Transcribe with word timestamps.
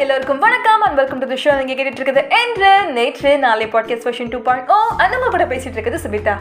எல்லோருக்கும் 0.00 0.38
வணக்கம் 0.38 0.80
and 0.80 0.94
welcome 0.94 1.18
to 1.18 1.26
the 1.26 1.36
show 1.42 1.64
நீங்கள் 1.64 1.78
கேட்டுட்டு 1.78 1.96
இருக்குது 1.96 2.22
என்று 2.38 2.92
நேற்று 2.92 3.38
நாளை 3.38 3.66
podcast 3.66 4.06
version 4.06 4.28
two 4.28 4.38
point 4.38 4.70
O 4.70 4.76
நம்ம 4.96 5.28
கூட 5.28 5.44
பேசிட்டு 5.44 5.78
இருக்குது 5.78 5.98
சுபிதா 6.04 6.34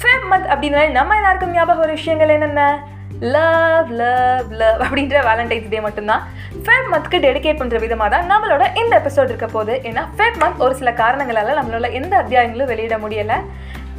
ஃபேப் 0.00 0.26
மந்த் 0.30 0.46
அப்படின்னா 0.52 0.90
நம்ம 0.90 1.14
எல்லாருக்கும் 1.14 1.50
ஞாபகம் 1.50 1.82
ஒரு 1.82 1.92
விஷயங்கள் 1.92 2.28
என்னென்ன? 2.28 2.86
லவ் 3.20 3.90
லவ் 3.90 4.52
லவ் 4.52 4.80
அப்படின்ற 4.80 5.16
வேலண்டைன்ஸ் 5.28 5.68
டே 5.68 5.80
மட்டும்தான். 5.80 6.28
ஃபேப் 6.64 6.88
மந்த்க்கு 6.92 7.20
டெடிகேட் 7.26 7.60
பண்ணுற 7.62 7.78
விதமாக 7.78 8.16
தான் 8.16 8.30
நம்மளோட 8.30 8.76
இந்த 8.76 9.02
எபிசோட் 9.04 9.30
இருக்க 9.32 9.46
போது 9.46 9.80
ஏன்னா 9.82 10.04
ஃபேப் 10.16 10.40
மந்த் 10.40 10.56
ஒரு 10.58 10.74
சில 10.74 10.92
காரணங்களால் 10.92 11.60
நம்மளால 11.60 11.92
எந்த 11.92 12.16
அத்தியாயங்களும் 12.16 12.66
வெளியிட 12.66 12.96
முடியலை. 12.98 13.40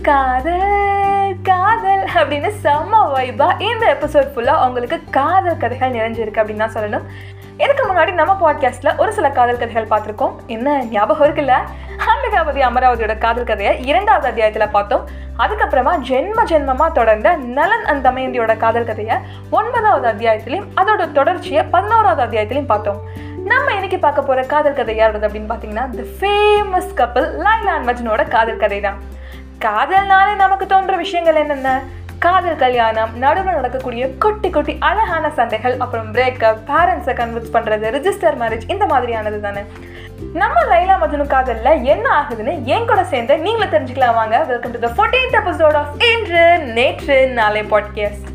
காதல் 0.02 1.36
காதல் 1.44 2.08
அப்படின்னு 2.16 2.52
செம்ம 2.64 3.04
வைபா 3.16 3.62
இந்த 3.62 3.98
எபிசோட் 4.00 4.32
ஃபுல்லாக 4.36 4.66
உங்களுக்கு 4.68 5.04
காதல் 5.12 5.58
கதைகள் 5.58 5.92
நிறைஞ்சிருக்கு 5.92 6.42
அப்படின்னு 6.42 6.64
தான் 6.64 6.74
சொல்லணும். 6.74 7.04
இதுக்கு 7.62 7.84
முன்னாடி 7.88 8.12
நம்ம 8.14 8.34
பாட்காஸ்ட்டில் 8.42 8.98
ஒரு 8.98 9.14
சில 9.14 9.30
காதல் 9.30 9.58
கதைகள் 9.58 9.90
பார்த்துருக்கோம். 9.92 10.36
என்ன 10.48 10.84
ஞாபகம் 10.84 11.28
இருக்குல்ல? 11.28 11.56
அம்பிகாபதி 12.06 12.62
அமராவதியோட 12.68 13.18
காதல் 13.18 13.44
கதையை 13.44 13.74
இரண்டாவது 13.86 14.28
அத்தியாயத்தில் 14.28 14.70
பார்த்தோம். 14.70 15.04
அதுக்கப்புறமா 15.38 15.94
ஜென்ம 16.10 16.44
ஜென்மமாக 16.44 16.92
தொடர்ந்த 16.92 17.36
நலன் 17.36 17.86
அண்ட் 17.86 18.06
தமயந்தியோட 18.08 18.58
காதல் 18.58 18.86
கதையை 18.86 19.18
ஒன்பதாவது 19.50 20.08
அத்தியாயத்திலையும் 20.12 20.68
அதோட 20.76 21.12
தொடர்ச்சியை 21.12 21.64
பதினோராவது 21.64 22.24
அத்தியாயத்திலையும் 22.24 22.72
பார்த்தோம். 22.74 23.00
நம்ம 23.46 23.72
இன்னைக்கு 23.72 24.00
பார்க்க 24.00 24.22
போகிற 24.22 24.48
காதல் 24.48 24.74
கதை 24.74 25.00
யாரோடது 25.00 25.30
அப்படின்னு 25.30 25.52
பார்த்தீங்கன்னா 25.54 25.86
தி 25.90 26.06
ஃபேமஸ் 26.20 26.94
கப்பல் 26.94 27.38
லைலான் 27.38 27.88
மஜ்னோட 27.88 28.30
காதல் 28.30 28.58
கதை 28.58 28.80
தான் 28.80 29.00
காதல்னாலே 29.66 30.36
நமக்கு 30.36 30.66
தோன்ற 30.66 30.96
விஷயங்கள் 30.96 31.36
என்னென்ன? 31.36 31.82
காதல் 32.22 32.56
கல்யாணம் 32.56 33.18
நடுவில் 33.18 33.54
நடக்கக்கூடிய 33.54 34.14
குட்டி 34.18 34.50
குட்டி 34.50 34.76
அழகான 34.80 35.30
சண்டைகள் 35.30 35.80
அப்புறம் 35.80 36.14
பிரேக்கப் 36.14 36.58
பேரண்ட்ஸை 36.68 37.14
கன்வின்ஸ் 37.14 37.54
பண்ணுறது 37.54 37.86
ரிஜிஸ்டர் 37.96 38.38
மேரேஜ் 38.40 38.62
இந்த 38.68 38.86
மாதிரியானது 38.86 39.40
தானே. 39.40 39.60
நம்ம 40.34 40.62
லைலா 40.62 40.98
மஜ்னு 41.04 41.28
காதல்ல 41.28 41.84
என்ன 41.84 42.22
ஆகுதுன்னு 42.22 42.64
என் 42.64 42.88
கூட 42.88 43.04
சேர்ந்து 43.04 43.38
நீங்களும் 43.38 43.74
தெரிஞ்சுக்கலாம் 43.74 44.14
வாங்க. 44.14 44.44
Welcome 44.44 44.72
to 44.72 44.80
the 44.80 44.88
fourteenth 44.88 45.34
episode 45.34 45.74
of 45.74 46.04
இன்று 46.04 46.60
நேற்று 46.60 47.28
நாளை 47.28 47.62
பாட்காஸ்ட் 47.62 48.30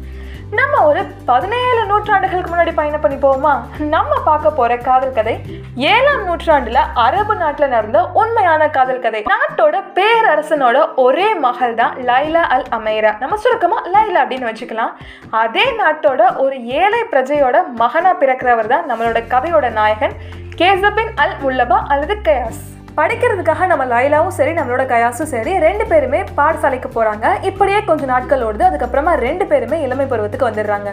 நம்ம 0.51 0.81
ஒரு 0.85 1.05
பதினேழு 1.29 1.85
நூற்றாண்டுகளுக்கு 1.87 2.51
முன்னாடி 2.53 2.73
பயணம் 2.75 3.01
பண்ணி 3.01 3.17
போவோமா? 3.17 3.55
நம்ம 3.79 4.19
பார்க்க 4.25 4.51
போற 4.51 4.77
காதல் 4.77 5.15
கதை 5.17 5.35
ஏழாம் 5.77 6.27
நூற்றாண்டுல 6.29 6.83
அரபு 6.95 7.35
நாட்டுல 7.35 7.69
நடந்த 7.69 8.01
உண்மையான 8.21 8.69
காதல் 8.69 9.01
கதை. 9.01 9.23
நாட்டோட 9.33 9.83
பேரரசனோட 9.97 10.95
ஒரே 10.95 11.35
மகள் 11.35 11.75
தான் 11.75 11.97
லைலா 12.11 12.45
அல் 12.57 12.67
அமேரா. 12.79 13.13
நம்ம 13.19 13.37
சுருக்கமா 13.37 13.81
லைலா 13.95 14.23
அப்படின்னு 14.25 14.51
வச்சுக்கலாம். 14.51 14.95
அதே 15.31 15.67
நாட்டோட 15.83 16.37
ஒரு 16.37 16.65
ஏழை 16.65 17.03
பிரஜையோட 17.11 17.67
மகனா 17.83 18.15
பிறக்கிறவர் 18.23 18.67
தான் 18.67 18.89
நம்மளோட 18.93 19.23
கதையோட 19.35 19.73
நாயகன் 19.73 20.17
கேசபின் 20.63 21.13
அல் 21.15 21.37
முல்லபா 21.45 21.81
அல்லது 21.89 22.17
கயாஸ். 22.29 22.65
படிக்கிறதுக்காக 22.99 23.67
நம்ம 23.71 23.85
லைலாவும் 23.91 24.37
சரி 24.37 24.53
நம்மளோட 24.59 24.83
கயாஸும் 24.93 25.31
சரி 25.33 25.53
ரெண்டு 25.65 25.85
பேருமே 25.91 26.21
பாடசாலைக்கு 26.39 26.89
போகிறாங்க 26.95 27.27
இப்படியே 27.49 27.81
கொஞ்சம் 27.89 28.11
நாட்கள் 28.13 28.45
ஓடுது. 28.47 28.65
அதுக்கப்புறமா 28.69 29.13
ரெண்டு 29.27 29.45
பேருமே 29.51 29.79
இளமை 29.87 30.07
பருவத்துக்கு 30.13 30.49
வந்துடுறாங்க. 30.49 30.91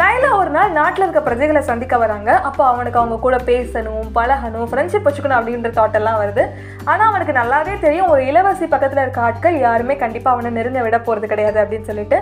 லைலா 0.00 0.30
ஒரு 0.40 0.50
நாள் 0.56 0.74
நாட்டில் 0.78 1.04
இருக்க 1.04 1.20
பிரஜைகளை 1.28 1.62
சந்திக்க 1.68 1.94
வராங்க. 2.02 2.30
அப்போ 2.48 2.62
அவனுக்கு 2.72 3.00
அவங்க 3.00 3.16
கூட 3.24 3.36
பேசணும் 3.50 4.06
பழகணும் 4.18 4.68
ஃப்ரெண்ட்ஷிப் 4.70 5.06
வச்சுக்கணும் 5.08 5.38
அப்படின்ற 5.38 5.70
தாட் 5.78 5.98
எல்லாம் 6.00 6.20
வருது. 6.22 6.44
ஆனால் 6.90 7.08
அவனுக்கு 7.10 7.38
நல்லாவே 7.40 7.74
தெரியும். 7.86 8.10
ஒரு 8.14 8.22
இளவரசி 8.30 8.66
பக்கத்தில் 8.74 9.02
இருக்க 9.04 9.26
ஆட்கள் 9.28 9.58
யாருமே 9.66 9.96
கண்டிப்பாக 10.04 10.34
அவனை 10.36 10.50
நெருங்க 10.58 10.82
விட 10.86 10.98
போகிறது 11.08 11.32
கிடையாது 11.32 11.58
அப்படின்னு 11.64 11.90
சொல்லிட்டு 11.90 12.20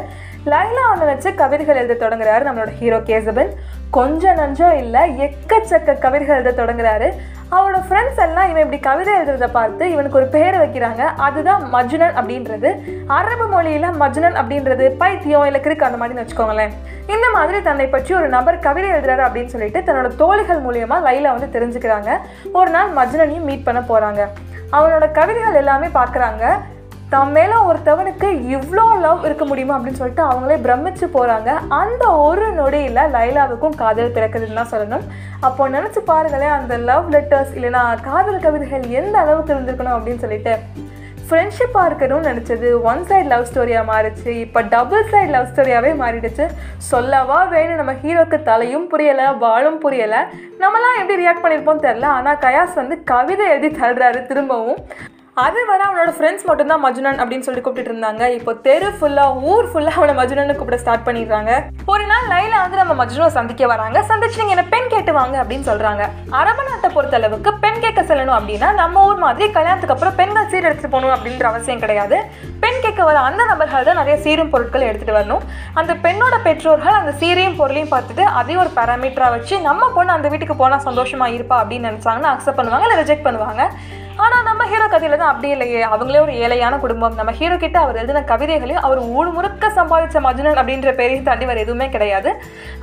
லைலா 0.53 0.85
அவனை 0.91 1.07
வச்சு 1.13 1.33
கவிதைகள் 1.43 1.81
எழுத 1.83 2.01
தொடங்குறாரு 2.07 2.47
நம்மளோட 2.49 2.73
ஹீரோ 2.81 3.01
கேசபன் 3.11 3.53
கொஞ்சம் 3.99 4.39
நஞ்சம் 4.43 4.77
இல்லை 4.85 5.03
எக்கச்சக்க 5.29 6.03
கவிதைகள் 6.07 6.39
எழுத 6.41 6.57
தொடங்குறாரு. 6.63 7.11
அவனோட 7.53 7.79
ஃப்ரெண்ட்ஸ் 7.87 8.21
எல்லாம் 8.25 8.49
இவன் 8.51 8.63
இப்படி 8.65 8.79
கவிதை 8.87 9.13
எழுதுறதை 9.19 9.49
பார்த்து 9.57 9.85
இவனுக்கு 9.95 10.19
ஒரு 10.21 10.29
பேரை 10.35 10.59
வைக்கிறாங்க. 10.63 11.03
அதுதான் 11.27 11.63
மஜ்னன் 11.75 12.17
அப்படின்றது. 12.21 12.71
அரபு 13.19 13.47
மொழியில் 13.55 13.89
மஜ்னன் 14.03 14.39
அப்படின்றது 14.41 14.87
பைத்தியம் 15.03 15.47
இல்லை 15.49 15.61
கிறுக்கு 15.67 15.89
அந்த 15.89 16.01
மாதிரி 16.03 16.19
வச்சுக்கோங்களேன். 16.21 16.75
இந்த 17.15 17.27
மாதிரி 17.37 17.59
தன்னை 17.69 17.87
பற்றி 17.95 18.13
ஒரு 18.21 18.29
நபர் 18.37 18.65
கவிதை 18.67 18.91
எழுதுறாரு 18.95 19.25
அப்படின்னு 19.27 19.55
சொல்லிட்டு 19.55 19.81
தன்னோட 19.89 20.11
தோழிகள் 20.23 20.65
மூலியமாக 20.67 21.07
லைலா 21.09 21.33
வந்து 21.37 21.55
தெரிஞ்சுக்கிறாங்க. 21.57 22.11
ஒரு 22.61 22.71
நாள் 22.77 22.95
மஜ்னனையும் 23.01 23.49
மீட் 23.51 23.67
பண்ண 23.69 23.83
போகிறாங்க 23.91 24.23
அவனோட 24.77 25.07
கவிதைகள் 25.19 25.61
எல்லாமே 25.63 25.91
பார்க்குறாங்க. 26.01 26.45
தம் 27.13 27.33
மேலே 27.37 27.57
ஒருத்தவனுக்கு 27.69 28.29
இவ்வளோ 28.55 28.85
லவ் 29.05 29.25
இருக்க 29.27 29.45
முடியுமா 29.49 29.75
அப்படின்னு 29.77 30.01
சொல்லிட்டு 30.01 30.25
அவங்களே 30.29 30.57
பிரமிச்சு 30.65 31.07
போகிறாங்க 31.17 31.51
அந்த 31.81 32.05
ஒரு 32.29 32.47
நொடியில் 32.59 33.01
லைலாவுக்கும் 33.17 33.77
காதல் 33.83 34.15
பிறக்குதுன்னு 34.17 34.59
தான் 34.61 34.73
சொல்லணும். 34.73 35.05
அப்போ 35.49 35.69
நினச்சி 35.77 36.01
பாருங்களேன் 36.11 36.55
அந்த 36.57 36.77
லவ் 36.91 37.13
லெட்டர்ஸ் 37.15 37.55
இல்லைனா 37.59 37.83
காதல் 38.09 38.43
கவிதைகள் 38.47 38.89
எந்த 39.01 39.15
அளவுக்கு 39.25 39.55
இருந்திருக்கணும் 39.55 39.97
அப்படின்னு 39.99 40.25
சொல்லிட்டு. 40.25 40.55
ஃப்ரெண்ட்ஷிப்பாக 41.29 41.89
இருக்கணும்னு 41.89 42.31
நினச்சது 42.31 42.69
ஒன் 42.91 43.05
சைட் 43.11 43.31
லவ் 43.33 43.49
ஸ்டோரியாக 43.51 43.91
மாறிச்சு. 43.93 44.31
இப்போ 44.45 44.61
டபுள் 44.75 45.09
சைட் 45.13 45.33
லவ் 45.37 45.51
ஸ்டோரியாகவே 45.53 45.93
மாறிடுச்சு. 46.03 46.47
சொல்லவா 46.91 47.39
வேணும் 47.55 47.81
நம்ம 47.81 47.95
ஹீரோக்கு 48.03 48.39
தலையும் 48.51 48.87
புரியலை 48.93 49.29
வாழும் 49.45 49.81
புரியலை. 49.85 50.21
நம்மலாம் 50.65 51.01
எப்படி 51.01 51.21
ரியாக்ட் 51.23 51.45
பண்ணியிருப்போம் 51.47 51.85
தெரில 51.89 52.09
ஆனால் 52.19 52.41
கயாஸ் 52.45 52.81
வந்து 52.83 52.99
கவிதை 53.13 53.47
எழுதி 53.55 53.71
தள்ளுறாரு 53.81 54.23
திரும்பவும். 54.31 54.81
அது 55.43 55.61
வர 55.69 55.81
அவனோட 55.87 56.11
ஃப்ரெண்ட்ஸ் 56.17 56.45
மட்டும்தான் 56.49 56.83
மஜுனன் 56.85 57.17
அப்படின்னு 57.23 57.47
சொல்லி 57.47 57.63
கூப்பிட்டு 57.63 57.91
இருந்தாங்க. 57.91 58.25
இப்போ 58.37 58.53
தெரு 58.67 58.89
ஃபுல்லாக 58.99 59.41
ஊர் 59.53 59.69
ஃபுல்லாக 59.71 59.99
அவனை 60.01 60.13
மஜுனன் 60.19 60.53
கூப்பிட 60.59 60.77
ஸ்டார்ட் 60.83 61.05
பண்ணிடுறாங்க. 61.07 61.53
ஒரு 61.93 62.05
நாள் 62.11 62.29
லைலா 62.33 62.59
வந்து 62.65 62.79
நம்ம 62.81 62.95
மஜ்னுவை 63.01 63.31
சந்திக்க 63.39 63.67
வராங்க. 63.73 63.99
சந்திச்சு 64.11 64.41
நீங்கள் 64.41 64.57
என்ன 64.57 64.65
பெண் 64.75 64.91
கேட்டு 64.93 65.13
வாங்க 65.19 65.37
அப்படின்னு 65.43 65.69
சொல்கிறாங்க 65.71 66.05
அரபு 66.41 66.65
நாட்டை 66.69 66.91
பொறுத்த 66.97 67.19
அளவுக்கு 67.21 67.53
பெண் 67.65 67.83
கேட்க 67.85 68.03
செல்லணும் 68.11 68.37
அப்படின்னா 68.39 68.69
நம்ம 68.83 69.03
ஊர் 69.09 69.25
மாதிரி 69.27 69.49
கல்யாணத்துக்கு 69.57 69.97
அப்புறம் 69.97 70.19
பெண்கள் 70.21 70.51
சீர் 70.53 70.69
எடுத்துட்டு 70.69 70.95
போகணும் 70.95 71.17
அப்படின்ற 71.17 71.47
அவசியம் 71.53 71.83
கிடையாது. 71.85 72.19
பெண் 72.97 73.09
வர 73.09 73.21
அந்த 73.29 73.43
நபர்கள் 73.51 73.87
தான் 73.89 74.01
நிறைய 74.01 74.17
சீரும் 74.25 74.53
பொருட்கள் 74.53 74.87
எடுத்துகிட்டு 74.89 75.19
வரணும். 75.19 75.43
அந்த 75.81 75.93
பெண்ணோட 76.05 76.37
பெற்றோர்கள் 76.47 76.99
அந்த 77.01 77.13
சீரையும் 77.21 77.59
பொருளையும் 77.61 77.93
பார்த்துட்டு 77.95 78.25
அதையும் 78.41 78.63
ஒரு 78.65 78.73
பேராமீட்டராக 78.79 79.35
வச்சு 79.37 79.55
நம்ம 79.69 79.91
பொண்ணு 79.97 80.17
அந்த 80.17 80.29
வீட்டுக்கு 80.33 80.57
போனால் 80.63 80.87
சந்தோஷமாக 80.89 81.37
இருப்பா 81.37 81.59
அப்படின்னு 81.63 81.91
நினச்சாங்கன்னா 81.91 82.33
அக்செப்ட் 82.35 82.61
பண்ணுவாங்க 82.61 82.87
இல்லை 82.89 82.99
ரிஜெக்ட் 83.03 83.29
பண்ணுவாங்க. 83.29 83.63
ஆனால் 84.25 84.45
நம்ம 84.49 84.65
ஹீரோ 84.71 84.85
கதையில் 84.91 85.21
தான் 85.21 85.31
அப்படி 85.31 85.49
இல்லையே. 85.55 85.81
அவங்களே 85.95 86.19
ஒரு 86.25 86.33
ஏழையான 86.45 86.75
குடும்பம். 86.83 87.15
நம்ம 87.21 87.31
ஹீரோ 87.39 87.57
கிட்ட 87.63 87.77
அவர் 87.85 87.99
எழுதின 88.01 88.21
கவிதைகளையும் 88.29 88.85
அவர் 88.89 89.01
ஊழ் 89.17 89.31
முழுக்க 89.37 89.71
சம்பாதிச்ச 89.79 90.21
மஜ்னன் 90.27 90.61
அப்படின்ற 90.61 90.91
பேரையும் 91.01 91.27
தாண்டி 91.29 91.49
வேறு 91.51 91.65
எதுவுமே 91.65 91.89
கிடையாது. 91.95 92.33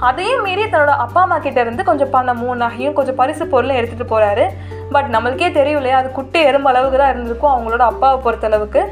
அதையும் 0.09 0.43
மீறி 0.47 0.65
தன்னோட 0.73 0.95
அப்பா 1.05 1.21
அம்மா 1.25 1.37
கிட்ட 1.45 1.61
இருந்து 1.65 1.85
கொஞ்சம் 1.89 2.11
பணமும் 2.15 2.59
நகையும் 2.63 2.97
கொஞ்சம் 2.99 3.19
பரிசு 3.21 3.45
பொருளும் 3.53 3.79
எடுத்துகிட்டு 3.79 4.11
போகிறாரு 4.13 4.47
பட் 4.95 5.09
நம்மளுக்கே 5.15 5.49
தெரியும் 5.59 5.79
இல்லையா 5.81 5.99
அது 6.01 6.11
குட்டி 6.19 6.39
எறும்பு 6.49 6.69
அளவுக்கு 6.71 6.99
தான் 7.01 7.13
இருந்திருக்கும் 7.13 7.53
அவங்களோட 7.53 7.83
அப்பாவை 7.91 8.19
பொறுத்தளவுக்கு. 8.25 8.83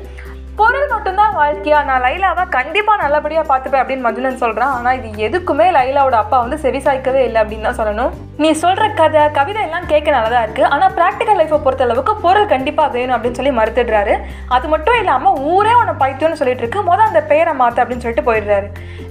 பொருள் 0.57 0.87
மட்டும்தான் 0.91 1.35
வாழ்க்கையா? 1.39 1.77
நான் 1.89 2.03
லைலாவை 2.05 2.43
கண்டிப்பாக 2.55 3.01
நல்லபடியாக 3.01 3.45
பார்த்துப்பேன் 3.49 3.81
அப்படின்னு 3.81 4.05
மதுலன் 4.07 4.39
சொல்கிறான் 4.41 4.73
ஆனால் 4.77 4.97
இது 4.97 5.09
எதுக்குமே 5.27 5.67
லைலாவோட 5.77 6.15
அப்பா 6.21 6.37
வந்து 6.43 6.57
செவிசாய்க்கவே 6.63 7.21
இல்லை 7.27 7.39
அப்படின்னு 7.41 7.67
தான் 7.67 7.79
சொல்லணும். 7.79 8.11
நீ 8.43 8.49
சொல்கிற 8.63 8.85
கதை 8.99 9.23
கவிதை 9.37 9.61
எல்லாம் 9.67 9.87
கேட்க 9.91 10.09
நல்லதாக 10.17 10.45
இருக்குது 10.45 10.69
ஆனால் 10.73 10.93
ப்ராக்டிக்கல் 10.99 11.39
லைஃப்பை 11.41 11.59
பொறுத்த 11.65 11.87
அளவுக்கு 11.87 12.15
பொருள் 12.25 12.51
கண்டிப்பாக 12.53 12.93
வேணும் 12.97 13.15
அப்படின்னு 13.15 13.39
சொல்லி 13.39 13.53
மறுத்துடுறாரு. 13.59 14.15
அது 14.57 14.67
மட்டும் 14.73 14.99
இல்லாமல் 15.01 15.39
ஊரே 15.53 15.73
உன்னை 15.81 15.95
பைத்தியம்னு 16.03 16.41
சொல்லிட்டு 16.41 16.65
இருக்கு. 16.65 16.81
மொதல் 16.91 17.09
அந்த 17.11 17.23
பேரை 17.33 17.53
மாற்ற 17.61 17.83
அப்படின்னு 17.83 18.05
சொல்லிட்டு 18.05 18.29
போயிடுறாரு. 18.29 18.69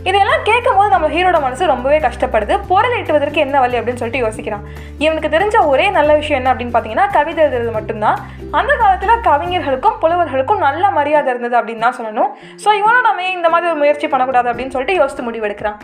இதெல்லாம் 0.09 0.45
கேட்கும் 0.49 0.77
போது 0.79 0.89
நம்ம 0.95 1.07
ஹீரோட 1.15 1.39
மனசு 1.45 1.65
ரொம்பவே 1.73 1.97
கஷ்டப்படுது. 2.05 2.55
பொருள் 2.69 2.95
ஈட்டுவதற்கு 2.99 3.39
என்ன 3.45 3.57
வழி 3.63 3.79
அப்படின்னு 3.79 4.01
சொல்லிட்டு 4.01 4.23
யோசிக்கிறான். 4.25 4.65
இவனுக்கு 5.05 5.31
தெரிஞ்ச 5.35 5.57
ஒரே 5.71 5.87
நல்ல 5.97 6.11
விஷயம் 6.21 6.39
என்ன 6.41 6.51
அப்படின்னு 6.53 6.75
பார்த்தீங்கன்னா 6.75 7.07
கவிதை 7.17 7.41
எழுதுறது 7.47 7.73
மட்டும்தான். 7.79 8.19
அந்த 8.59 8.73
காலத்தில் 8.83 9.25
கவிஞர்களுக்கும் 9.29 9.99
புலவர்களுக்கும் 10.03 10.63
நல்ல 10.67 10.91
மரியாதை 10.99 11.31
இருந்தது 11.33 11.57
அப்படின்னு 11.61 11.85
தான் 11.87 11.97
சொல்லணும். 11.99 12.31
ஸோ 12.65 12.69
இவனும் 12.81 13.07
நம்ம 13.09 13.27
இந்த 13.39 13.49
மாதிரி 13.55 13.71
ஒரு 13.73 13.81
முயற்சி 13.83 14.09
பண்ணக்கூடாது 14.13 14.51
அப்படின்னு 14.53 14.75
சொல்லிட்டு 14.77 14.99
யோசித்து 15.01 15.27
முடிவெடுக்கிறான். 15.29 15.81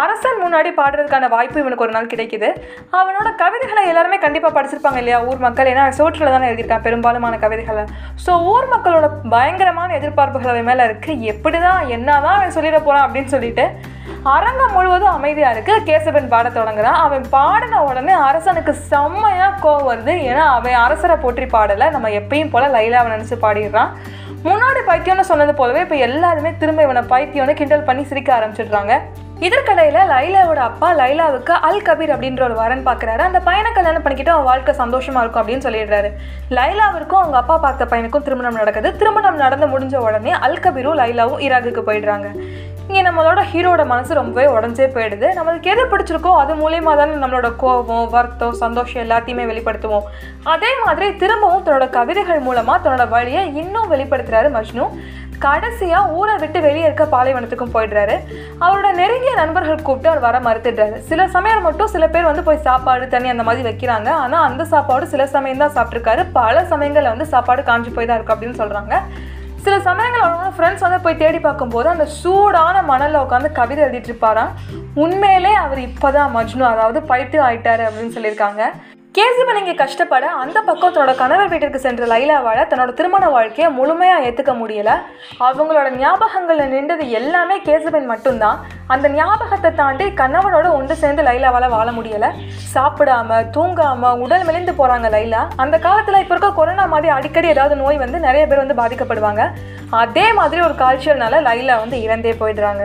அரசன் 0.00 0.42
முன்னாடி 0.42 0.70
பாடுறதுக்கான 0.80 1.28
வாய்ப்பு 1.36 1.62
இவனுக்கு 1.62 1.84
ஒரு 1.86 1.94
நாள் 1.96 2.10
கிடைக்குது. 2.12 2.48
அவனோட 2.98 3.28
கவிதைகளை 3.42 3.82
எல்லாருமே 3.92 4.18
கண்டிப்பாக 4.26 4.52
படிச்சிருப்பாங்க 4.56 5.00
இல்லையா? 5.02 5.18
ஊர் 5.30 5.40
மக்கள். 5.46 5.70
ஏன்னா 5.72 5.86
சோற்றில் 5.98 6.34
தானே 6.34 6.48
எழுதியிருக்கான் 6.50 6.84
பெரும்பாலுமான 6.86 7.38
கவிதைகளை. 7.46 7.84
ஸோ 8.26 8.34
ஊர் 8.52 8.68
மக்களோட 8.74 9.08
பயங்கரமான 9.34 9.90
எதிர்பார்ப்புகள் 10.00 10.52
அவன் 10.54 10.68
மேலே 10.70 10.84
இருக்குது 10.90 11.26
எப்படி 11.32 11.60
தான் 11.66 11.82
என்ன 11.96 12.08
தான் 12.26 12.36
அவன் 12.38 12.56
சொல்லிட 12.58 12.78
போகிறான் 12.86 13.06
அப்படின்னு 13.06 13.32
சொல்லி 13.34 13.43
சொல்லிட்டு 13.44 13.66
அரங்கம் 14.34 14.74
முழுவதும் 14.74 15.14
அமைதியாக 15.16 15.54
இருக்குது 15.54 15.84
கேசவன் 15.88 16.30
பாட 16.34 16.48
தொடங்குறான். 16.58 16.98
அவன் 17.06 17.24
பாடின 17.34 17.80
உடனே 17.88 18.14
அரசனுக்கு 18.28 18.72
செம்மையாக 18.90 19.58
கோவம் 19.64 19.88
வருது. 19.90 20.12
ஏன்னா 20.28 20.44
அவன் 20.58 20.82
அரசரை 20.84 21.16
போற்றி 21.24 21.46
பாடலை. 21.56 21.88
நம்ம 21.94 22.10
எப்பயும் 22.20 22.52
போல் 22.54 22.74
லைலாவை 22.76 23.10
நினச்சி 23.14 23.36
பாடிடுறான். 23.44 23.92
முன்னாடி 24.46 24.80
பைத்தியம்னு 24.88 25.30
சொன்னது 25.32 25.52
போலவே 25.58 25.82
இப்போ 25.84 25.98
எல்லாருமே 26.06 26.50
திரும்ப 26.62 26.80
இவனை 26.86 27.02
பைத்தியம்னு 27.12 27.58
கிண்டல் 27.60 27.86
பண்ணி 27.88 28.02
சிரிக்க 28.10 28.30
ஆரம்பிச்சிடுறாங்க. 28.38 28.94
இதற்கடையில் 29.46 30.10
லைலாவோட 30.12 30.60
அப்பா 30.70 30.88
லைலாவுக்கு 30.98 31.54
அல் 31.68 31.84
கபீர் 31.86 32.12
அப்படின்ற 32.14 32.42
ஒரு 32.48 32.56
வரன் 32.60 32.84
பார்க்குறாரு 32.88 33.22
அந்த 33.28 33.38
பையனை 33.48 33.70
கல்யாணம் 33.78 34.04
பண்ணிக்கிட்டு 34.04 34.34
அவன் 34.34 34.48
வாழ்க்கை 34.50 34.74
சந்தோஷமாக 34.82 35.22
இருக்கும் 35.24 35.42
அப்படின்னு 35.42 35.66
சொல்லிடுறாரு. 35.66 36.10
லைலாவிற்கும் 36.58 37.22
அவங்க 37.22 37.38
அப்பா 37.42 37.56
பார்த்த 37.64 37.88
பையனுக்கும் 37.92 38.26
திருமணம் 38.28 38.60
நடக்குது. 38.60 38.90
திருமணம் 39.00 39.42
நடந்து 39.44 39.68
முடிஞ்ச 39.74 39.96
உடனே 40.06 40.34
அல் 40.46 40.62
கபீரும் 40.66 41.00
லைலாவும் 41.02 41.42
ஈராக்குக்கு 41.46 41.84
போயிடுறாங்க. 41.88 42.30
இங்கே 42.88 43.02
நம்மளோட 43.06 43.40
ஹீரோட 43.50 43.82
மனசு 43.90 44.12
ரொம்பவே 44.18 44.46
உடஞ்சே 44.54 44.86
போயிடுது. 44.94 45.28
நம்மளுக்கு 45.36 45.70
எது 45.72 45.82
பிடிச்சிருக்கோ 45.92 46.32
அது 46.42 46.52
மூலியமாக 46.60 46.96
தானே 47.00 47.14
நம்மளோட 47.22 47.48
கோபம் 47.62 48.10
வருத்தம் 48.14 48.58
சந்தோஷம் 48.62 49.02
எல்லாத்தையுமே 49.04 49.44
வெளிப்படுத்துவோம். 49.50 50.06
அதே 50.52 50.70
மாதிரி 50.84 51.06
திரும்பவும் 51.22 51.64
தன்னோட 51.66 51.86
கவிதைகள் 51.98 52.46
மூலமாக 52.46 52.78
தன்னோட 52.84 53.06
வழியை 53.14 53.42
இன்னும் 53.62 53.90
வெளிப்படுத்துகிறாரு 53.92 54.50
மஜ்னு. 54.56 54.86
கடைசியாக 55.44 56.12
ஊரை 56.18 56.34
விட்டு 56.42 56.58
வெளியே 56.66 56.84
இருக்க 56.88 57.04
பாலைவனத்துக்கும் 57.14 57.72
போயிடுறாரு. 57.74 58.16
அவரோட 58.64 58.88
நெருங்கிய 59.00 59.32
நண்பர்கள் 59.40 59.84
கூப்பிட்டு 59.86 60.10
அவர் 60.12 60.26
வர 60.26 60.36
மறுத்துடுறாரு. 60.46 60.96
சில 61.10 61.26
சமயம் 61.36 61.66
மட்டும் 61.68 61.92
சில 61.94 62.06
பேர் 62.14 62.30
வந்து 62.30 62.44
போய் 62.48 62.64
சாப்பாடு 62.68 63.06
தண்ணி 63.14 63.30
அந்த 63.34 63.46
மாதிரி 63.48 63.64
வைக்கிறாங்க. 63.68 64.10
ஆனால் 64.24 64.46
அந்த 64.48 64.64
சாப்பாடு 64.74 65.06
சில 65.14 65.26
சமயம் 65.36 65.62
தான் 65.64 65.76
சாப்பிட்ருக்காரு 65.78 66.24
பல 66.40 66.64
சமயங்களில் 66.72 67.12
வந்து 67.14 67.28
சாப்பாடு 67.34 67.64
காஞ்சி 67.70 67.92
போய் 67.96 68.08
தான் 68.10 68.18
இருக்கும் 68.18 68.36
அப்படின்னு 68.36 68.60
சொல்கிறாங்க 68.62 68.96
சில 69.64 69.76
சமயங்கள் 69.86 70.24
அவரோட 70.24 70.48
ஃப்ரெண்ட்ஸ் 70.56 70.84
வந்து 70.84 70.98
போய் 71.04 71.20
தேடி 71.20 71.38
பார்க்கும்போது 71.44 71.88
அந்த 71.92 72.04
சூடான 72.20 72.76
மணலில் 72.90 73.20
உட்காந்து 73.20 73.48
கவிதை 73.58 73.82
எழுதிட்டு 73.84 74.10
இருப்பாராம். 74.10 74.52
உண்மையிலே 75.04 75.52
அவர் 75.64 75.80
இப்போதான் 75.88 76.34
மஜ்னு 76.36 76.66
அதாவது 76.72 77.00
பைட்டு 77.10 77.38
ஆயிட்டாரு 77.46 77.82
அப்படின்னு 77.86 78.16
சொல்லியிருக்காங்க. 78.16 78.62
கேசிபன் 79.16 79.58
இங்கே 79.58 79.72
கஷ்டப்பட 79.80 80.26
அந்த 80.42 80.58
பக்கம் 80.68 80.94
தன்னோட 80.94 81.12
கணவர் 81.20 81.50
வீட்டிற்கு 81.50 81.80
சென்ற 81.84 82.06
லைலாவால் 82.12 82.60
தன்னோட 82.70 82.90
திருமண 82.98 83.24
வாழ்க்கையை 83.34 83.68
முழுமையாக 83.76 84.24
ஏற்றுக்க 84.28 84.52
முடியலை. 84.60 84.94
அவங்களோட 85.48 85.88
ஞாபகங்களில் 86.00 86.72
நின்றது 86.72 87.04
எல்லாமே 87.18 87.56
கேசிபன் 87.68 88.10
மட்டும்தான். 88.12 88.58
அந்த 88.94 89.08
ஞாபகத்தை 89.18 89.70
தாண்டி 89.80 90.06
கணவனோட 90.22 90.66
ஒன்று 90.78 90.96
சேர்ந்து 91.02 91.28
லைலாவால் 91.28 91.68
வாழ 91.76 91.88
முடியலை. 91.98 92.30
சாப்பிடாம 92.74 93.40
தூங்காமல் 93.56 94.18
உடல் 94.24 94.46
மெலிந்து 94.48 94.74
போகிறாங்க 94.80 95.10
லைலா. 95.16 95.42
அந்த 95.64 95.78
காலத்தில் 95.86 96.22
இப்போ 96.22 96.34
இருக்க 96.36 96.52
கொரோனா 96.60 96.86
மாதிரி 96.94 97.10
அடிக்கடி 97.18 97.50
ஏதாவது 97.54 97.76
நோய் 97.84 98.04
வந்து 98.04 98.20
நிறைய 98.28 98.44
பேர் 98.46 98.64
வந்து 98.64 98.80
பாதிக்கப்படுவாங்க. 98.82 99.44
அதே 100.04 100.26
மாதிரி 100.40 100.62
ஒரு 100.68 100.76
காய்ச்சல்னால 100.82 101.42
லைலா 101.50 101.76
வந்து 101.84 101.98
இறந்தே 102.08 102.34
போயிடுறாங்க. 102.42 102.84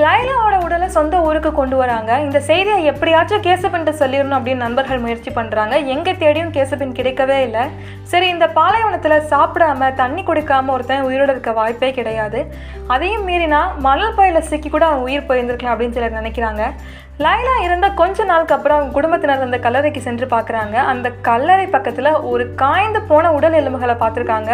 லைலாவோட 0.00 0.56
உடலை 0.64 0.86
சொந்த 0.94 1.16
ஊருக்கு 1.28 1.50
கொண்டு 1.56 1.76
வராங்க. 1.80 2.12
இந்த 2.26 2.38
செய்தியை 2.46 2.76
எப்படியாச்சும் 2.90 3.42
கேசபின்ட்டு 3.46 3.92
சொல்லிடணும் 3.98 4.36
அப்படின்னு 4.36 4.64
நண்பர்கள் 4.64 5.02
முயற்சி 5.02 5.30
பண்ணுறாங்க 5.38 5.74
எங்கே 5.94 6.12
தேடியும் 6.22 6.52
கேசபின் 6.54 6.94
கிடைக்கவே 6.98 7.36
இல்லை. 7.46 7.64
சரி 8.12 8.26
இந்த 8.34 8.46
பாலைவனத்தில் 8.58 9.26
சாப்பிடாம 9.32 9.90
தண்ணி 10.00 10.22
குடிக்காம 10.28 10.72
ஒருத்தன் 10.76 11.04
உயிரோட 11.08 11.34
இருக்க 11.34 11.52
வாய்ப்பே 11.58 11.90
கிடையாது. 11.98 12.40
அதையும் 12.94 13.26
மீறினா 13.28 13.60
மணல் 13.88 14.16
பயில 14.20 14.42
சிக்கி 14.50 14.70
கூட 14.70 14.86
அவன் 14.90 15.04
உயிர் 15.08 15.28
போயிருந்திருக்கலாம் 15.28 15.74
அப்படின்னு 15.74 15.98
சிலர் 15.98 16.18
நினைக்கிறாங்க. 16.20 16.62
லைலா 17.26 17.54
இருந்த 17.66 17.90
கொஞ்ச 18.00 18.24
நாளுக்கு 18.32 18.56
அப்புறம் 18.58 18.78
அவங்க 18.78 18.96
குடும்பத்தினர் 18.98 19.46
அந்த 19.48 19.60
கல்லறைக்கு 19.66 20.02
சென்று 20.08 20.28
பார்க்குறாங்க. 20.34 20.76
அந்த 20.94 21.08
கல்லறை 21.28 21.68
பக்கத்தில் 21.76 22.12
ஒரு 22.32 22.46
காய்ந்து 22.64 23.02
போன 23.12 23.34
உடல் 23.40 23.60
எலும்புகளை 23.62 23.96
பார்த்துருக்காங்க. 24.04 24.52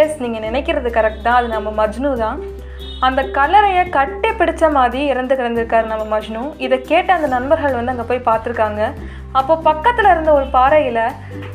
எஸ் 0.00 0.20
நீங்கள் 0.22 0.46
நினைக்கிறது 0.48 0.90
கரெக்ட் 1.00 1.26
தான். 1.26 1.40
அது 1.40 1.48
நம்ம 1.56 1.68
மஜ்னு 1.82 2.12
தான். 2.26 2.38
அந்த 3.06 3.22
கல்லறையை 3.36 3.88
கட்டி 3.88 4.28
பிடிச்ச 4.28 4.70
மாதிரி 4.72 5.06
இறந்து 5.06 5.34
கிடந்திருக்காரு 5.34 5.86
நம்ம 5.86 6.18
மஜ்னு. 6.18 6.42
இதை 6.58 6.80
கேட்ட 6.80 7.14
அந்த 7.14 7.26
நண்பர்கள் 7.26 7.76
வந்து 7.78 7.92
அங்கே 7.94 8.06
போய் 8.10 8.28
பார்த்துருக்காங்க. 8.28 8.82
அப்போ 9.32 9.56
பக்கத்தில் 9.56 10.10
இருந்த 10.12 10.32
ஒரு 10.32 10.46
பாறையில் 10.46 11.02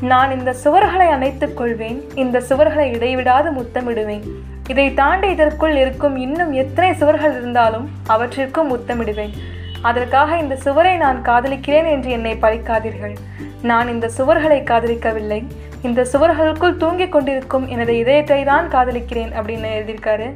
நான் 0.02 0.36
இந்த 0.38 0.52
சுவர்களை 0.64 1.08
அணைத்துக் 1.16 1.58
கொள்வேன். 1.58 2.02
இந்த 2.16 2.40
சுவர்களை 2.50 2.86
இடைவிடாது 2.96 3.52
முத்தமிடுவேன். 3.52 4.26
இதை 4.70 4.94
தாண்டி 4.94 5.30
இதற்குள் 5.30 5.76
இருக்கும் 5.76 6.16
இன்னும் 6.16 6.52
எத்தனை 6.52 6.94
சுவர்கள் 6.94 7.34
இருந்தாலும் 7.40 7.88
அவற்றிற்கும் 8.08 8.72
முத்தமிடுவேன். 8.74 9.34
அதற்காக 9.82 10.38
இந்த 10.38 10.56
சுவரை 10.56 10.98
நான் 10.98 11.20
காதலிக்கிறேன் 11.22 11.90
என்று 11.96 12.12
என்னை 12.12 12.36
பழிக்காதீர்கள். 12.42 13.16
நான் 13.62 13.88
இந்த 13.88 14.10
சுவர்களை 14.18 14.62
காதலிக்கவில்லை. 14.72 15.42
இந்த 15.82 16.06
சுவர்களுக்குள் 16.12 16.78
தூங்கிக் 16.78 17.12
கொண்டிருக்கும் 17.12 17.68
எனது 17.68 17.98
இதயத்தை 17.98 18.44
தான் 18.44 18.68
காதலிக்கிறேன் 18.68 19.32
அப்படின்னு 19.38 19.70
எழுதியிருக்காரு. 19.78 20.30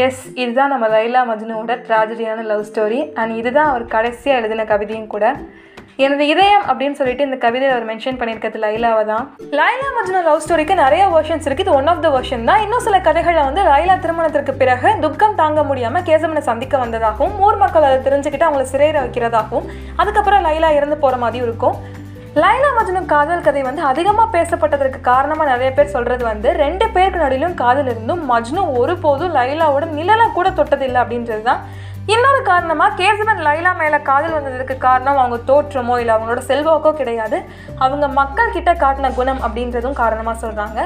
எஸ் 0.00 0.20
இதுதான் 0.42 0.70
நம்ம 0.72 0.86
லைலா 0.92 1.22
மஜ்னுவோட 1.30 1.72
ட்ராஜடியான 1.86 2.44
லவ் 2.50 2.62
ஸ்டோரி 2.68 3.00
அண்ட் 3.20 3.32
இதுதான் 3.40 3.68
அவர் 3.70 3.84
கடைசியாக 3.94 4.38
எழுதின 4.40 4.64
கவிதையும் 4.70 5.10
கூட. 5.14 5.24
எனது 6.04 6.24
இதயம் 6.32 6.64
அப்படின்னு 6.68 6.98
சொல்லிட்டு 7.00 7.26
இந்த 7.28 7.38
கவிதையை 7.42 7.72
அவர் 7.74 7.86
மென்ஷன் 7.90 8.18
பண்ணியிருக்கிறது 8.20 8.62
லைலாவை 8.64 9.02
தான். 9.10 9.24
லைலா 9.58 9.88
மஜ்னு 9.96 10.22
லவ் 10.28 10.42
ஸ்டோரிக்கு 10.44 10.74
நிறைய 10.82 11.02
வேர்ஷன்ஸ் 11.14 11.46
இருக்குது 11.48 11.66
இது 11.66 11.76
ஒன் 11.80 11.90
ஆஃப் 11.92 12.02
த 12.04 12.10
வேர்ஷன் 12.14 12.48
தான். 12.50 12.62
இன்னும் 12.64 12.84
சில 12.86 12.98
கதைகளில் 13.08 13.46
வந்து 13.48 13.64
லைலா 13.70 13.96
திருமணத்திற்கு 14.04 14.54
பிறகு 14.62 14.90
துக்கம் 15.04 15.38
தாங்க 15.42 15.62
முடியாமல் 15.70 16.06
கேசவனை 16.08 16.42
சந்திக்க 16.50 16.76
வந்ததாகவும் 16.84 17.36
ஊர் 17.46 17.60
மக்கள் 17.64 17.88
அதை 17.88 17.98
தெரிஞ்சுக்கிட்டு 18.08 18.48
அவங்கள 18.48 18.66
சிறையில் 18.74 19.02
வைக்கிறதாகவும் 19.04 19.68
அதுக்கப்புறம் 20.02 20.46
லைலா 20.48 20.70
இறந்து 20.78 20.98
போகிற 21.04 21.18
மாதிரியும் 21.24 21.48
இருக்கும். 21.48 21.76
லைலா 22.40 22.68
மஜ்னு 22.76 23.00
காதல் 23.10 23.42
கதை 23.46 23.62
வந்து 23.66 23.82
அதிகமாக 23.88 24.28
பேசப்பட்டதற்கு 24.34 24.98
காரணமாக 25.08 25.48
நிறைய 25.50 25.70
பேர் 25.76 25.90
சொல்கிறது 25.94 26.22
வந்து 26.28 26.48
ரெண்டு 26.60 26.84
பேருக்கு 26.94 27.22
நடுவிலும் 27.22 27.56
காதல் 27.60 27.88
இருந்தும் 27.92 28.22
மஜ்னு 28.30 28.62
ஒருபோதும் 28.80 29.34
லைலாவோட 29.34 29.86
நிழலை 29.96 30.26
கூட 30.36 30.50
தொட்டதில்லை 30.58 30.98
அப்படின்றது 31.02 31.42
தான் 31.48 31.60
இன்னொரு 32.12 32.40
காரணமாக 32.50 32.96
கேசவன் 33.00 33.42
லைலா 33.46 33.72
மேலே 33.80 33.98
காதல் 34.08 34.36
வந்ததுக்கு 34.36 34.76
காரணம் 34.86 35.20
அவங்க 35.22 35.38
தோற்றமோ 35.50 35.96
இல்லை 36.02 36.14
அவங்களோட 36.14 36.42
செல்வாக்கோ 36.50 36.92
கிடையாது. 37.00 37.40
அவங்க 37.84 38.08
மக்கள் 38.20 38.54
கிட்ட 38.56 38.72
காட்டின 38.84 39.10
குணம் 39.18 39.42
அப்படின்றதும் 39.48 39.98
காரணமாக 40.02 40.42
சொல்கிறாங்க 40.44 40.80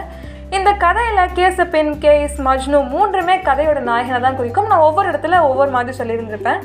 இந்த 0.59 0.73
கதையில் 0.85 1.33
கேசப்பின் 1.39 1.93
கேஸ் 2.07 2.41
மஜ்னு 2.49 2.81
மூன்றுமே 2.95 3.37
கதையோட 3.51 3.83
நாயகனை 3.91 4.21
தான் 4.27 4.41
குறிக்கும். 4.41 4.69
நான் 4.73 4.87
ஒவ்வொரு 4.89 5.09
இடத்துல 5.13 5.41
ஒவ்வொரு 5.51 5.73
மாதிரி 5.77 5.99
சொல்லியிருந்திருப்பேன். 6.01 6.61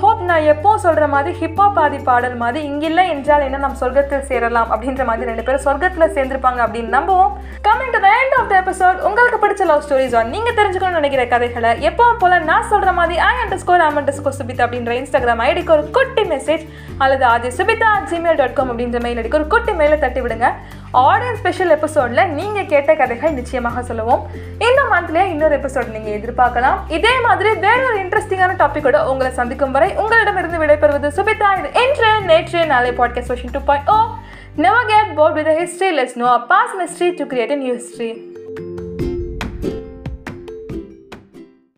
ஹோப் 0.00 0.20
நான் 0.28 0.48
எப்போ 0.50 0.70
சொல்கிற 0.82 1.04
மாதிரி 1.12 1.30
ஹிப்ஹாப் 1.38 1.78
ஆதி 1.84 1.98
பாடல் 2.08 2.34
மாதிரி 2.42 2.60
இங்கில்லை 2.70 3.04
என்றால் 3.14 3.44
என்ன 3.46 3.58
நம்ம 3.62 3.78
சொர்க்கத்தில் 3.80 4.26
சேரலாம் 4.28 4.68
அப்படின்ற 4.74 5.04
மாதிரி 5.08 5.28
ரெண்டு 5.30 5.44
பேரும் 5.46 5.64
சொர்க்கத்தில் 5.64 6.12
சேர்ந்துருப்பாங்க 6.16 6.60
அப்படின்னு 6.66 6.90
நம்புவோம். 6.96 7.32
Coming 7.66 7.92
to 7.94 8.00
the 8.04 8.10
end 8.20 8.36
of 8.38 8.50
the 8.52 8.54
episode 8.62 8.98
உங்களுக்கு 9.08 9.38
பிடிச்ச 9.44 9.64
லவ் 9.70 9.82
ஸ்டோரிஸ் 9.86 10.14
ஆன் 10.20 10.30
நீங்கள் 10.34 10.56
தெரிஞ்சுக்கணும்னு 10.58 11.00
நினைக்கிற 11.00 11.24
கதைகளை 11.34 11.72
எப்போ 11.90 12.06
போல் 12.20 12.36
நான் 12.50 12.68
சொல்கிற 12.72 12.92
மாதிரி 12.98 13.16
I 13.30 13.32
underscore 13.62 13.84
am 13.86 13.98
underscore 14.18 14.38
Subitha 14.40 14.64
அப்படின்ற 14.66 14.94
இன்ஸ்டாகிராம் 15.00 15.42
ஐடிக்கு 15.48 15.74
ஒரு 15.76 15.84
குட்டி 15.98 16.24
மெசேஜ் 16.34 16.64
அல்லது 17.04 17.26
அது 17.34 17.50
சுபிதா 17.58 17.90
ஜிமெயில் 18.12 18.38
டாட் 18.42 18.56
காம் 18.60 18.70
அப்படின்ற 18.74 19.00
மெயில் 19.06 19.20
ஐடிக்கு 19.22 19.40
ஒரு 19.40 19.48
குட்டி 19.56 19.74
மெயிலை 19.80 19.98
தட்டி 20.04 20.22
விடுங்க. 20.26 20.46
ஆடியன்ஸ் 21.08 21.40
ஸ்பெஷல் 21.42 21.72
எபிசோடில் 21.76 22.22
நீங்கள் 22.38 22.70
கேட்ட 22.74 22.90
கதைகள் 23.00 23.36
நிச்சயமாக 23.40 23.82
சொல்லுவோம். 23.90 24.22
இந்த 24.68 24.80
மந்த்லேயே 24.94 25.26
இன்னொரு 25.34 25.56
எபிசோட் 25.60 25.92
நீங்கள் 25.96 26.16
எதிர்பார்க்கலாம். 26.18 26.78
இதே 26.98 27.14
மாதிரி 27.26 27.50
வேற 27.66 27.80
ஒரு 27.90 27.98
இன்ட்ரெஸ்டிங்கான 28.04 28.56
டாப்பிக்கோட 28.62 28.98
உங்களை 29.12 29.32
சந்திக்கும் 29.40 29.74
வரை 29.76 29.87
வரை 29.88 30.00
உங்களிடமிருந்து 30.02 30.58
விடைபெறுவது 30.58 31.08
சுபிதா 31.16 31.48
இது 31.58 31.68
இன்று 31.82 32.08
நேற்று 32.26 32.60
நாளை 32.66 32.90
podcast 32.92 33.30
version 33.32 33.54
two 33.54 33.60
point 33.68 33.90
O 33.90 33.98
never 34.56 34.88
get 34.90 35.12
bored 35.18 35.36
with 35.38 35.52
history 35.60 35.90
less 35.90 36.16
no 36.22 36.26
a 36.30 36.40
pass 36.50 36.74
mystery 36.80 37.08
to 37.20 37.24
create 37.24 37.54
a 37.56 37.58
new 37.62 37.72
history 37.74 38.10